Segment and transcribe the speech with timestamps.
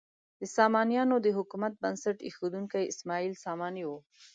[0.39, 3.91] د سامانیانو د حکومت بنسټ ایښودونکی اسماعیل ساماني و.